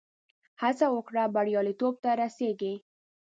هڅه 0.61 0.85
وکړه، 0.95 1.23
بریالیتوب 1.35 1.93
ته 2.03 2.09
رسېږې. 2.21 2.73